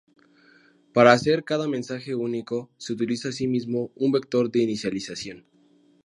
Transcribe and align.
Para 0.95 1.11
hacer 1.11 1.43
cada 1.43 1.67
mensaje 1.67 2.15
único 2.15 2.71
se 2.77 2.93
utiliza 2.93 3.29
asimismo 3.29 3.91
un 3.93 4.11
vector 4.11 4.49
de 4.49 4.63
inicialización. 4.63 5.45